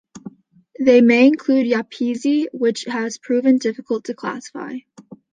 They 0.79 1.01
may 1.01 1.27
include 1.27 1.67
Yapese, 1.67 2.47
which 2.53 2.85
has 2.85 3.19
proven 3.19 3.59
difficult 3.59 4.05
to 4.05 4.15
classify. 4.15 4.77